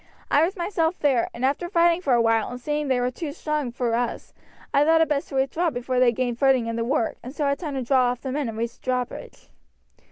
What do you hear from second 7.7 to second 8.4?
to draw off the